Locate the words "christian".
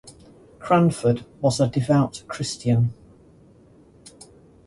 2.27-2.91